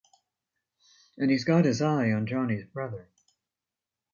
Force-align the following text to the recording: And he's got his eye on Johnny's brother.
And 1.19 1.29
he's 1.29 1.43
got 1.45 1.63
his 1.63 1.79
eye 1.79 2.09
on 2.11 2.25
Johnny's 2.25 2.65
brother. 2.65 3.07